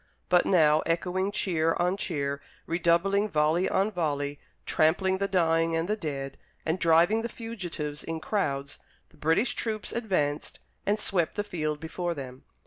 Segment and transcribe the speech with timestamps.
[0.29, 5.95] But now, echoing cheer on cheer, redoubling volley on volley, trampling the dying and the
[5.95, 8.79] dead, and driving the fugitives in crowds,
[9.09, 12.45] the British troops advanced and swept the field before them.